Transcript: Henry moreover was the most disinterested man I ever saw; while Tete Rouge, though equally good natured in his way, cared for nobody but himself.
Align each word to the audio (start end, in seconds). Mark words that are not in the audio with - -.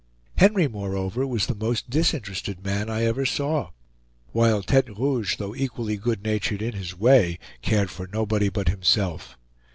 Henry 0.39 0.67
moreover 0.67 1.27
was 1.27 1.45
the 1.45 1.53
most 1.53 1.91
disinterested 1.91 2.65
man 2.65 2.89
I 2.89 3.03
ever 3.03 3.23
saw; 3.23 3.69
while 4.31 4.63
Tete 4.63 4.97
Rouge, 4.97 5.35
though 5.35 5.53
equally 5.53 5.95
good 5.95 6.23
natured 6.23 6.63
in 6.63 6.73
his 6.73 6.95
way, 6.97 7.37
cared 7.61 7.91
for 7.91 8.07
nobody 8.07 8.49
but 8.49 8.67
himself. 8.67 9.37